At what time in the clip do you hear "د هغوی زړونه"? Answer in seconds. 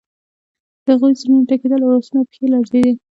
0.85-1.43